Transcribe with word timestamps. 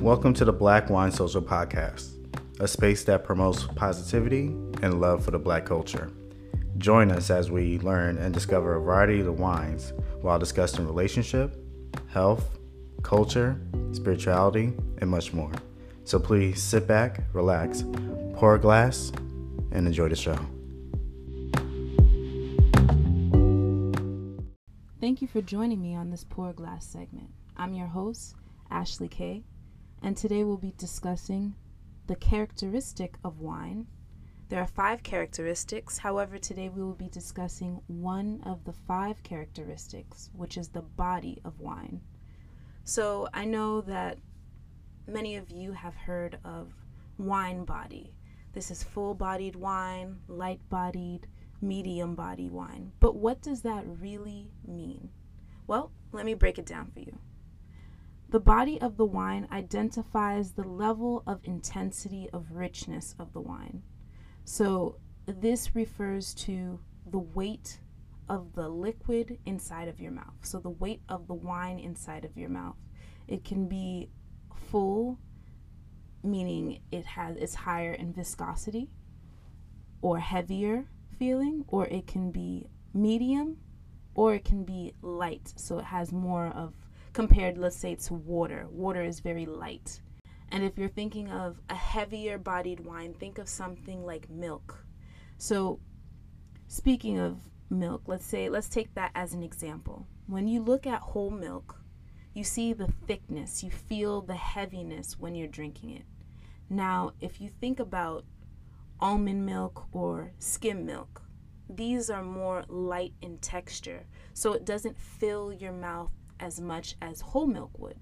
Welcome 0.00 0.32
to 0.34 0.46
the 0.46 0.52
Black 0.52 0.88
Wine 0.88 1.12
Social 1.12 1.42
Podcast, 1.42 2.12
a 2.58 2.66
space 2.66 3.04
that 3.04 3.22
promotes 3.22 3.64
positivity 3.64 4.46
and 4.80 4.98
love 4.98 5.22
for 5.22 5.30
the 5.30 5.38
black 5.38 5.66
culture. 5.66 6.10
Join 6.78 7.10
us 7.10 7.28
as 7.28 7.50
we 7.50 7.78
learn 7.80 8.16
and 8.16 8.32
discover 8.32 8.76
a 8.76 8.80
variety 8.80 9.20
of 9.20 9.38
wines 9.38 9.92
while 10.22 10.38
discussing 10.38 10.86
relationship, 10.86 11.54
health, 12.06 12.58
culture, 13.02 13.60
spirituality, 13.92 14.72
and 15.02 15.10
much 15.10 15.34
more. 15.34 15.52
So 16.04 16.18
please 16.18 16.62
sit 16.62 16.86
back, 16.86 17.20
relax, 17.34 17.84
pour 18.32 18.54
a 18.54 18.58
glass, 18.58 19.12
and 19.70 19.86
enjoy 19.86 20.08
the 20.08 20.16
show. 20.16 20.38
Thank 24.98 25.20
you 25.20 25.28
for 25.28 25.42
joining 25.42 25.82
me 25.82 25.94
on 25.94 26.08
this 26.08 26.24
Pour 26.24 26.54
Glass 26.54 26.86
segment. 26.86 27.28
I'm 27.58 27.74
your 27.74 27.88
host, 27.88 28.34
Ashley 28.70 29.08
Kay, 29.08 29.42
and 30.02 30.16
today 30.16 30.44
we'll 30.44 30.56
be 30.56 30.74
discussing 30.76 31.54
the 32.06 32.16
characteristic 32.16 33.16
of 33.24 33.40
wine. 33.40 33.86
There 34.48 34.60
are 34.60 34.66
five 34.66 35.02
characteristics, 35.02 35.98
however, 35.98 36.38
today 36.38 36.68
we 36.68 36.82
will 36.82 36.94
be 36.94 37.08
discussing 37.08 37.80
one 37.86 38.42
of 38.44 38.64
the 38.64 38.72
five 38.72 39.22
characteristics, 39.22 40.30
which 40.34 40.56
is 40.56 40.68
the 40.68 40.82
body 40.82 41.40
of 41.44 41.60
wine. 41.60 42.00
So 42.84 43.28
I 43.32 43.44
know 43.44 43.80
that 43.82 44.18
many 45.06 45.36
of 45.36 45.50
you 45.50 45.72
have 45.72 45.94
heard 45.94 46.38
of 46.44 46.72
wine 47.18 47.64
body. 47.64 48.12
This 48.52 48.70
is 48.70 48.82
full 48.82 49.14
bodied 49.14 49.54
wine, 49.54 50.18
light 50.26 50.60
bodied, 50.68 51.28
medium 51.60 52.14
body 52.14 52.48
wine. 52.48 52.90
But 52.98 53.14
what 53.14 53.42
does 53.42 53.62
that 53.62 53.84
really 53.86 54.50
mean? 54.66 55.10
Well, 55.66 55.92
let 56.10 56.26
me 56.26 56.34
break 56.34 56.58
it 56.58 56.66
down 56.66 56.90
for 56.92 57.00
you. 57.00 57.16
The 58.30 58.38
body 58.38 58.80
of 58.80 58.96
the 58.96 59.04
wine 59.04 59.48
identifies 59.50 60.52
the 60.52 60.62
level 60.62 61.24
of 61.26 61.40
intensity 61.42 62.28
of 62.32 62.52
richness 62.52 63.16
of 63.18 63.32
the 63.32 63.40
wine. 63.40 63.82
So, 64.44 65.00
this 65.26 65.74
refers 65.74 66.32
to 66.34 66.78
the 67.10 67.18
weight 67.18 67.80
of 68.28 68.52
the 68.54 68.68
liquid 68.68 69.38
inside 69.46 69.88
of 69.88 69.98
your 69.98 70.12
mouth. 70.12 70.34
So, 70.42 70.60
the 70.60 70.70
weight 70.70 71.02
of 71.08 71.26
the 71.26 71.34
wine 71.34 71.80
inside 71.80 72.24
of 72.24 72.36
your 72.36 72.50
mouth. 72.50 72.76
It 73.26 73.44
can 73.44 73.68
be 73.68 74.10
full, 74.54 75.18
meaning 76.22 76.82
it 76.92 77.06
has 77.06 77.36
it's 77.36 77.56
higher 77.56 77.92
in 77.94 78.12
viscosity, 78.12 78.90
or 80.02 80.20
heavier, 80.20 80.86
feeling, 81.18 81.64
or 81.66 81.88
it 81.88 82.06
can 82.06 82.30
be 82.30 82.68
medium, 82.94 83.56
or 84.14 84.34
it 84.34 84.44
can 84.44 84.64
be 84.64 84.94
light. 85.02 85.52
So 85.56 85.80
it 85.80 85.86
has 85.86 86.12
more 86.12 86.46
of, 86.46 86.74
compared, 87.12 87.58
let's 87.58 87.76
say, 87.76 87.94
to 87.94 88.14
water. 88.14 88.66
Water 88.70 89.02
is 89.02 89.20
very 89.20 89.46
light. 89.46 90.00
And 90.50 90.64
if 90.64 90.76
you're 90.76 90.88
thinking 90.88 91.30
of 91.30 91.60
a 91.68 91.74
heavier 91.74 92.38
bodied 92.38 92.80
wine, 92.80 93.14
think 93.14 93.38
of 93.38 93.48
something 93.48 94.04
like 94.04 94.28
milk. 94.28 94.84
So, 95.38 95.80
speaking 96.66 97.18
of 97.18 97.38
milk, 97.70 98.02
let's 98.06 98.26
say, 98.26 98.48
let's 98.48 98.68
take 98.68 98.94
that 98.94 99.12
as 99.14 99.32
an 99.32 99.42
example. 99.42 100.06
When 100.26 100.48
you 100.48 100.62
look 100.62 100.86
at 100.86 101.00
whole 101.00 101.30
milk, 101.30 101.80
you 102.34 102.44
see 102.44 102.72
the 102.72 102.92
thickness, 103.06 103.62
you 103.62 103.70
feel 103.70 104.22
the 104.22 104.34
heaviness 104.34 105.18
when 105.18 105.34
you're 105.34 105.48
drinking 105.48 105.90
it. 105.90 106.04
Now, 106.68 107.12
if 107.20 107.40
you 107.40 107.48
think 107.48 107.80
about 107.80 108.24
almond 109.00 109.46
milk 109.46 109.86
or 109.92 110.32
skim 110.38 110.84
milk. 110.84 111.22
These 111.68 112.10
are 112.10 112.22
more 112.22 112.64
light 112.68 113.14
in 113.22 113.38
texture, 113.38 114.06
so 114.34 114.52
it 114.52 114.64
doesn't 114.64 114.98
fill 114.98 115.52
your 115.52 115.72
mouth 115.72 116.10
as 116.40 116.60
much 116.60 116.96
as 117.00 117.20
whole 117.20 117.46
milk 117.46 117.78
would. 117.78 117.96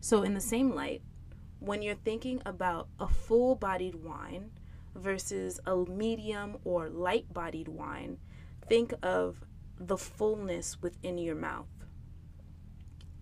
So, 0.00 0.22
in 0.22 0.34
the 0.34 0.40
same 0.40 0.74
light, 0.74 1.02
when 1.58 1.82
you're 1.82 1.94
thinking 1.94 2.42
about 2.44 2.88
a 2.98 3.06
full 3.06 3.54
bodied 3.54 3.96
wine 3.96 4.50
versus 4.94 5.60
a 5.66 5.76
medium 5.76 6.56
or 6.64 6.88
light 6.88 7.32
bodied 7.32 7.68
wine, 7.68 8.18
think 8.68 8.92
of 9.02 9.44
the 9.78 9.96
fullness 9.96 10.80
within 10.80 11.18
your 11.18 11.34
mouth. 11.34 11.68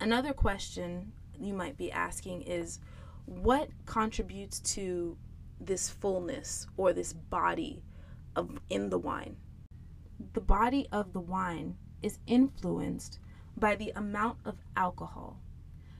Another 0.00 0.32
question 0.32 1.12
you 1.38 1.52
might 1.54 1.76
be 1.76 1.90
asking 1.90 2.42
is 2.42 2.78
what 3.24 3.68
contributes 3.86 4.60
to 4.60 5.16
this 5.60 5.88
fullness 5.88 6.66
or 6.76 6.92
this 6.92 7.12
body 7.12 7.82
of 8.36 8.60
in 8.70 8.90
the 8.90 8.98
wine. 8.98 9.36
The 10.32 10.40
body 10.40 10.86
of 10.92 11.12
the 11.12 11.20
wine 11.20 11.76
is 12.02 12.18
influenced 12.26 13.18
by 13.58 13.76
the 13.76 13.90
amount 13.94 14.38
of 14.44 14.56
alcohol. 14.76 15.40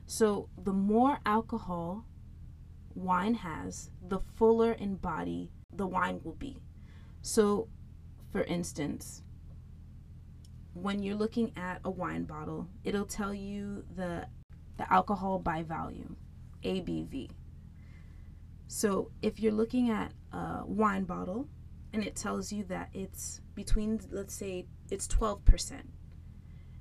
So 0.06 0.48
the 0.62 0.72
more 0.72 1.18
alcohol 1.26 2.06
wine 2.94 3.34
has, 3.34 3.90
the 4.02 4.20
fuller 4.36 4.72
in 4.72 4.96
body 4.96 5.50
the 5.72 5.86
wine 5.86 6.20
will 6.24 6.34
be. 6.34 6.58
So 7.22 7.68
for 8.32 8.42
instance, 8.44 9.22
when 10.72 11.02
you're 11.02 11.16
looking 11.16 11.52
at 11.56 11.80
a 11.84 11.90
wine 11.90 12.24
bottle, 12.24 12.68
it'll 12.84 13.06
tell 13.06 13.34
you 13.34 13.84
the 13.94 14.26
the 14.78 14.90
alcohol 14.92 15.38
by 15.38 15.62
volume, 15.62 16.16
ABV. 16.64 17.30
So 18.68 19.10
if 19.20 19.40
you're 19.40 19.52
looking 19.52 19.90
at 19.90 20.12
a 20.32 20.62
wine 20.64 21.04
bottle 21.04 21.48
and 21.92 22.02
it 22.02 22.16
tells 22.16 22.52
you 22.52 22.64
that 22.64 22.90
it's 22.94 23.40
between, 23.54 24.00
let's 24.10 24.34
say, 24.34 24.66
it's 24.90 25.06
12%, 25.08 25.82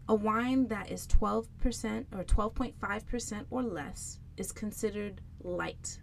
a 0.09 0.15
wine 0.15 0.67
that 0.67 0.89
is 0.91 1.05
12% 1.07 2.05
or 2.13 2.23
12.5% 2.23 3.45
or 3.49 3.63
less 3.63 4.19
is 4.37 4.51
considered 4.51 5.21
light. 5.41 5.99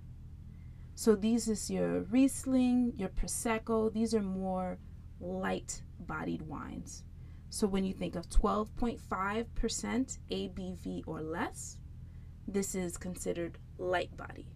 So 0.95 1.17
these 1.17 1.49
is 1.49 1.71
your 1.71 2.03
Riesling, 2.03 2.93
your 2.97 3.09
Prosecco, 3.09 3.93
these 3.93 4.15
are 4.15 4.23
more 4.23 4.79
light 5.21 5.83
bodied 6.01 6.43
wines. 6.43 7.05
So 7.49 7.67
when 7.67 7.85
you 7.85 7.95
think 7.95 8.15
of 8.15 8.29
12.5% 8.29 10.19
ABV 10.31 11.03
or 11.07 11.23
less, 11.23 11.79
this 12.47 12.75
is 12.75 12.97
considered 12.97 13.59
light 13.79 14.17
body. 14.17 14.49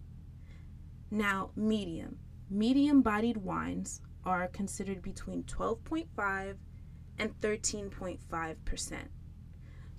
Now, 1.09 1.51
medium. 1.55 2.19
Medium 2.49 3.01
bodied 3.01 3.37
wines 3.37 4.01
are 4.25 4.47
considered 4.47 5.01
between 5.01 5.43
12.5 5.43 6.57
and 7.17 7.39
13.5%. 7.41 8.97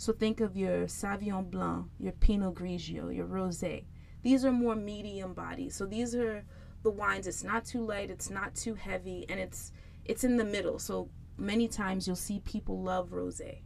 So 0.01 0.15
think 0.15 0.41
of 0.41 0.57
your 0.57 0.87
Sauvignon 0.87 1.51
Blanc, 1.51 1.85
your 1.99 2.13
Pinot 2.13 2.55
Grigio, 2.55 3.15
your 3.15 3.27
Rosé. 3.27 3.85
These 4.23 4.47
are 4.47 4.51
more 4.51 4.75
medium 4.75 5.35
bodies. 5.35 5.75
So 5.75 5.85
these 5.85 6.15
are 6.15 6.43
the 6.83 6.91
wines. 6.91 7.27
It's 7.27 7.45
not 7.45 7.67
too 7.67 7.85
light, 7.85 8.11
it's 8.11 8.31
not 8.31 8.55
too 8.55 8.73
heavy, 8.73 9.27
and 9.29 9.39
it's 9.39 9.73
it's 10.07 10.25
in 10.25 10.39
the 10.39 10.45
middle. 10.45 10.79
So 10.79 11.11
many 11.37 11.69
times 11.69 12.07
you'll 12.07 12.17
see 12.17 12.41
people 12.47 12.83
love 12.83 13.11
rosé 13.11 13.59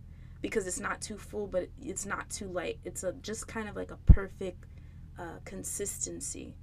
because 0.42 0.66
it's 0.66 0.80
not 0.80 1.00
too 1.00 1.18
full, 1.18 1.46
but 1.46 1.68
it's 1.80 2.04
not 2.04 2.28
too 2.30 2.48
light. 2.48 2.80
It's 2.82 3.04
a 3.04 3.12
just 3.12 3.46
kind 3.46 3.68
of 3.68 3.76
like 3.76 3.92
a 3.92 3.98
perfect 4.12 4.66
uh, 5.16 5.38
consistency. 5.44 6.56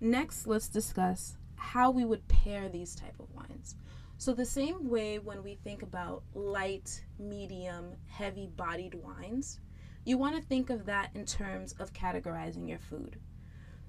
Next, 0.00 0.46
let's 0.46 0.68
discuss 0.68 1.36
how 1.56 1.90
we 1.90 2.06
would 2.06 2.26
pair 2.28 2.70
these 2.70 2.94
type 2.94 3.20
of 3.20 3.30
wines. 3.34 3.76
So 4.22 4.32
the 4.32 4.46
same 4.46 4.88
way 4.88 5.18
when 5.18 5.42
we 5.42 5.56
think 5.56 5.82
about 5.82 6.22
light, 6.32 7.04
medium, 7.18 7.96
heavy 8.06 8.46
bodied 8.46 8.94
wines, 8.94 9.58
you 10.04 10.16
want 10.16 10.36
to 10.36 10.42
think 10.42 10.70
of 10.70 10.86
that 10.86 11.10
in 11.16 11.26
terms 11.26 11.74
of 11.80 11.92
categorizing 11.92 12.68
your 12.68 12.78
food. 12.78 13.16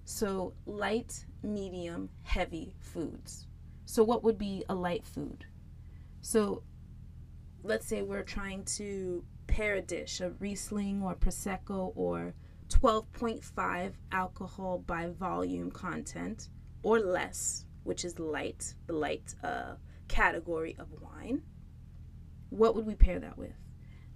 So 0.06 0.56
light, 0.66 1.24
medium, 1.44 2.10
heavy 2.24 2.74
foods. 2.80 3.46
So 3.86 4.04
what 4.04 4.24
would 4.24 4.40
be 4.40 4.66
a 4.70 4.74
light 4.74 5.06
food? 5.06 5.46
So 6.22 6.64
let's 7.62 7.86
say 7.86 8.02
we're 8.02 8.24
trying 8.24 8.64
to 8.78 9.24
pair 9.46 9.76
a 9.76 9.82
dish, 9.84 10.20
a 10.20 10.32
Riesling 10.32 11.04
or 11.04 11.14
Prosecco 11.14 11.94
or 11.96 12.34
12.5 12.70 13.94
alcohol 14.12 14.80
by 14.80 15.10
volume 15.10 15.70
content 15.70 16.50
or 16.82 17.00
less, 17.00 17.66
which 17.84 18.04
is 18.04 18.18
light, 18.18 18.74
the 18.88 18.94
light 18.94 19.36
uh, 19.44 19.76
category 20.14 20.76
of 20.78 20.88
wine, 21.02 21.42
what 22.52 22.76
would 22.76 22.86
we 22.86 22.94
pair 22.94 23.20
that 23.20 23.36
with? 23.36 23.56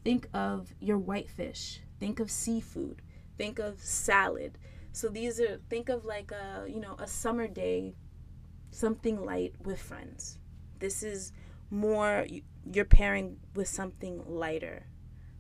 Think 0.06 0.28
of 0.32 0.76
your 0.80 1.00
whitefish, 1.00 1.82
think 2.00 2.20
of 2.20 2.30
seafood, 2.30 3.02
think 3.36 3.58
of 3.58 3.80
salad. 3.80 4.60
So 4.92 5.10
these 5.10 5.40
are 5.40 5.60
think 5.70 5.90
of 5.90 6.06
like 6.06 6.32
a, 6.32 6.66
you 6.68 6.80
know, 6.80 6.96
a 7.00 7.08
summer 7.08 7.48
day, 7.48 7.96
something 8.70 9.26
light 9.26 9.56
with 9.64 9.82
friends. 9.82 10.38
This 10.78 11.02
is 11.02 11.32
more 11.72 12.28
you're 12.72 12.86
pairing 12.86 13.38
with 13.56 13.68
something 13.68 14.22
lighter 14.28 14.86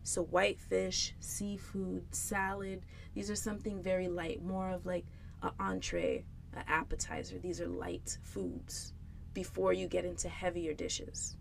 so 0.01 0.23
whitefish, 0.23 1.13
seafood, 1.19 2.15
salad, 2.15 2.85
these 3.13 3.29
are 3.29 3.35
something 3.35 3.83
very 3.83 4.07
light, 4.07 4.41
more 4.41 4.69
of 4.69 4.85
like 4.85 5.05
an 5.43 5.51
entree, 5.59 6.23
an 6.53 6.63
appetizer. 6.65 7.37
These 7.39 7.59
are 7.59 7.67
light 7.67 8.17
foods 8.23 8.93
before 9.37 9.71
you 9.71 9.87
get 9.87 10.03
into 10.03 10.27
heavier 10.27 10.73
dishes. 10.73 11.37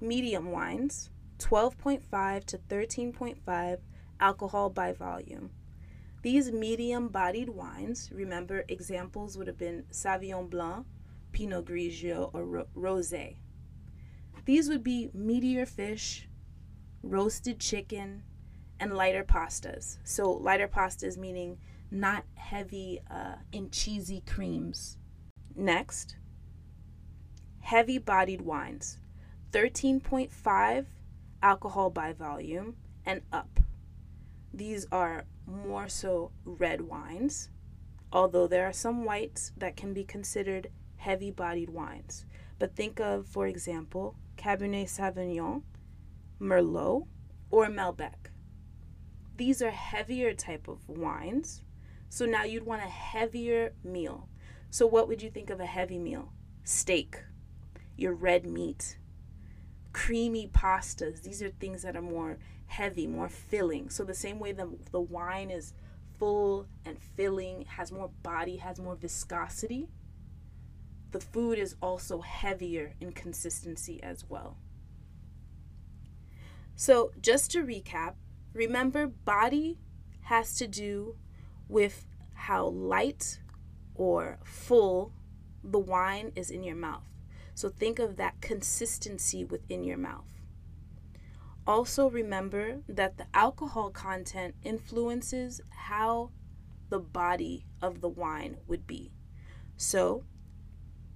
Medium 0.00 0.50
wines, 0.50 1.08
12.5 1.38 2.44
to 2.46 2.58
13.5 2.58 3.78
alcohol 4.18 4.68
by 4.68 4.92
volume. 4.92 5.50
These 6.22 6.50
medium 6.50 7.06
bodied 7.06 7.48
wines, 7.48 8.10
remember 8.12 8.64
examples 8.66 9.38
would 9.38 9.46
have 9.46 9.56
been 9.56 9.84
Sauvignon 9.92 10.50
Blanc, 10.50 10.84
Pinot 11.30 11.64
Grigio, 11.64 12.30
or 12.34 12.44
Ro- 12.44 12.66
Rosé. 12.74 13.36
These 14.44 14.68
would 14.68 14.82
be 14.82 15.10
meatier 15.16 15.68
fish, 15.68 16.28
roasted 17.04 17.60
chicken, 17.60 18.24
and 18.80 18.96
lighter 18.96 19.22
pastas. 19.22 19.98
So, 20.02 20.32
lighter 20.32 20.66
pastas 20.66 21.16
meaning 21.16 21.58
not 21.92 22.24
heavy 22.34 22.98
uh, 23.08 23.36
in 23.52 23.70
cheesy 23.70 24.24
creams. 24.26 24.96
Next, 25.54 26.16
heavy 27.62 27.98
bodied 27.98 28.42
wines 28.42 28.98
13.5 29.52 30.86
alcohol 31.42 31.90
by 31.90 32.12
volume 32.12 32.76
and 33.04 33.22
up. 33.32 33.60
These 34.54 34.86
are 34.92 35.24
more 35.46 35.88
so 35.88 36.32
red 36.44 36.82
wines, 36.82 37.50
although 38.12 38.46
there 38.46 38.66
are 38.66 38.72
some 38.72 39.04
whites 39.04 39.52
that 39.56 39.76
can 39.76 39.92
be 39.92 40.04
considered 40.04 40.68
heavy 40.96 41.30
bodied 41.30 41.70
wines. 41.70 42.24
But 42.58 42.76
think 42.76 43.00
of, 43.00 43.26
for 43.26 43.46
example, 43.46 44.16
Cabernet 44.36 44.88
Sauvignon, 44.88 45.62
Merlot, 46.40 47.06
or 47.50 47.66
Malbec. 47.66 48.30
These 49.36 49.62
are 49.62 49.70
heavier 49.70 50.32
type 50.34 50.68
of 50.68 50.88
wines. 50.88 51.62
So 52.08 52.26
now 52.26 52.44
you'd 52.44 52.66
want 52.66 52.82
a 52.82 52.86
heavier 52.86 53.72
meal. 53.82 54.28
So 54.70 54.86
what 54.86 55.08
would 55.08 55.22
you 55.22 55.30
think 55.30 55.50
of 55.50 55.60
a 55.60 55.66
heavy 55.66 55.98
meal? 55.98 56.32
Steak, 56.64 57.22
your 58.02 58.14
red 58.14 58.44
meat, 58.44 58.98
creamy 59.92 60.48
pastas. 60.48 61.22
These 61.22 61.42
are 61.42 61.48
things 61.48 61.82
that 61.82 61.96
are 61.96 62.02
more 62.02 62.38
heavy, 62.66 63.06
more 63.06 63.28
filling. 63.28 63.88
So 63.88 64.04
the 64.04 64.14
same 64.14 64.38
way 64.38 64.52
the, 64.52 64.68
the 64.90 65.00
wine 65.00 65.50
is 65.50 65.72
full 66.18 66.66
and 66.84 66.98
filling, 67.16 67.64
has 67.66 67.92
more 67.92 68.10
body, 68.22 68.56
has 68.56 68.78
more 68.80 68.96
viscosity, 68.96 69.88
the 71.12 71.20
food 71.20 71.58
is 71.58 71.76
also 71.82 72.20
heavier 72.20 72.94
in 73.00 73.12
consistency 73.12 74.02
as 74.02 74.24
well. 74.28 74.56
So 76.74 77.12
just 77.20 77.50
to 77.52 77.62
recap, 77.62 78.14
remember 78.54 79.06
body 79.06 79.78
has 80.22 80.56
to 80.56 80.66
do 80.66 81.16
with 81.68 82.06
how 82.34 82.66
light 82.68 83.40
or 83.94 84.38
full 84.42 85.12
the 85.62 85.78
wine 85.78 86.32
is 86.34 86.50
in 86.50 86.64
your 86.64 86.76
mouth. 86.76 87.11
So 87.54 87.68
think 87.68 87.98
of 87.98 88.16
that 88.16 88.40
consistency 88.40 89.44
within 89.44 89.84
your 89.84 89.98
mouth. 89.98 90.40
Also, 91.66 92.10
remember 92.10 92.80
that 92.88 93.18
the 93.18 93.26
alcohol 93.34 93.90
content 93.90 94.54
influences 94.64 95.60
how 95.70 96.30
the 96.88 96.98
body 96.98 97.64
of 97.80 98.00
the 98.00 98.08
wine 98.08 98.56
would 98.66 98.86
be. 98.86 99.12
So, 99.76 100.24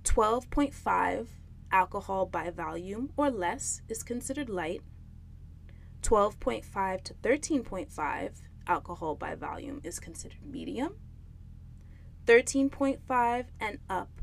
12.5 0.04 1.26
alcohol 1.72 2.26
by 2.26 2.50
volume 2.50 3.12
or 3.16 3.30
less 3.30 3.82
is 3.88 4.04
considered 4.04 4.48
light. 4.48 4.82
12.5 6.02 7.02
to 7.02 7.14
13.5 7.14 8.30
alcohol 8.68 9.16
by 9.16 9.34
volume 9.34 9.80
is 9.82 9.98
considered 9.98 10.44
medium. 10.44 10.94
13.5 12.26 13.46
and 13.60 13.78
up 13.90 14.20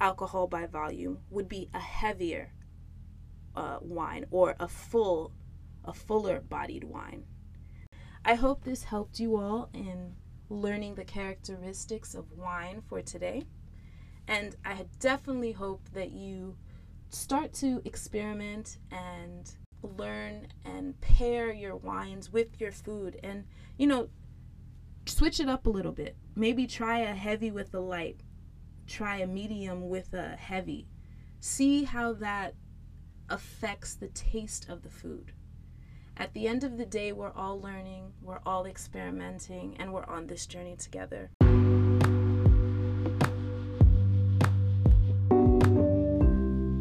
alcohol 0.00 0.46
by 0.46 0.66
volume 0.66 1.18
would 1.30 1.48
be 1.48 1.68
a 1.74 1.80
heavier 1.80 2.52
uh, 3.56 3.78
wine 3.80 4.24
or 4.30 4.54
a 4.60 4.68
full, 4.68 5.32
a 5.84 5.92
fuller 5.92 6.40
bodied 6.40 6.84
wine. 6.84 7.24
I 8.24 8.34
hope 8.34 8.64
this 8.64 8.84
helped 8.84 9.18
you 9.18 9.36
all 9.36 9.70
in 9.72 10.14
learning 10.48 10.94
the 10.94 11.04
characteristics 11.04 12.14
of 12.14 12.32
wine 12.32 12.82
for 12.88 13.02
today. 13.02 13.44
And 14.26 14.56
I 14.64 14.86
definitely 15.00 15.52
hope 15.52 15.88
that 15.94 16.10
you 16.10 16.56
start 17.10 17.52
to 17.54 17.80
experiment 17.84 18.78
and 18.90 19.50
learn 19.82 20.48
and 20.64 21.00
pair 21.00 21.52
your 21.52 21.76
wines 21.76 22.32
with 22.32 22.60
your 22.60 22.72
food 22.72 23.18
and, 23.22 23.44
you 23.78 23.86
know, 23.86 24.08
switch 25.06 25.40
it 25.40 25.48
up 25.48 25.66
a 25.66 25.70
little 25.70 25.92
bit. 25.92 26.16
Maybe 26.36 26.66
try 26.66 27.00
a 27.00 27.14
heavy 27.14 27.50
with 27.50 27.72
a 27.74 27.80
light 27.80 28.20
try 28.88 29.18
a 29.18 29.26
medium 29.26 29.88
with 29.88 30.14
a 30.14 30.36
heavy. 30.36 30.88
See 31.40 31.84
how 31.84 32.14
that 32.14 32.54
affects 33.28 33.94
the 33.94 34.08
taste 34.08 34.68
of 34.68 34.82
the 34.82 34.90
food. 34.90 35.32
At 36.16 36.32
the 36.34 36.48
end 36.48 36.64
of 36.64 36.78
the 36.78 36.86
day, 36.86 37.12
we're 37.12 37.32
all 37.36 37.60
learning, 37.60 38.12
we're 38.22 38.40
all 38.44 38.66
experimenting, 38.66 39.76
and 39.78 39.92
we're 39.92 40.06
on 40.06 40.26
this 40.26 40.46
journey 40.46 40.74
together. 40.76 41.30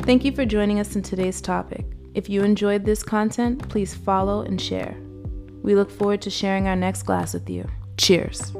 Thank 0.02 0.24
you 0.24 0.32
for 0.32 0.46
joining 0.46 0.80
us 0.80 0.96
in 0.96 1.04
today's 1.04 1.42
topic. 1.42 1.86
If 2.16 2.30
you 2.30 2.42
enjoyed 2.42 2.86
this 2.86 3.04
content, 3.04 3.68
please 3.70 3.94
follow 3.94 4.42
and 4.42 4.60
share. 4.60 4.98
We 5.62 5.76
look 5.76 5.92
forward 5.92 6.22
to 6.22 6.30
sharing 6.30 6.68
our 6.68 6.78
next 6.78 7.04
glass 7.04 7.34
with 7.34 7.48
you. 7.50 7.68
Cheers. 7.98 8.54